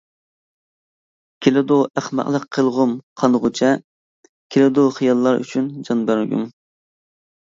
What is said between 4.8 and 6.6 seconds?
خىياللار ئۈچۈن جان بەرگۈم.